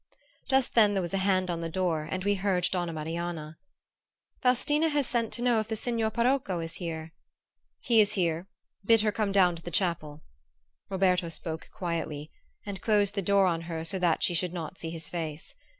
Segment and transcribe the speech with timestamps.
[0.49, 3.59] Just then there was a hand on the door and we heard Donna Marianna.
[4.41, 7.13] "Faustina has sent to know if the signar parocco is here."
[7.81, 8.47] "He is here.
[8.83, 10.23] Bid her come down to the chapel."
[10.89, 12.31] Roberto spoke quietly,
[12.65, 15.53] and closed the door on her so that she should not see his face.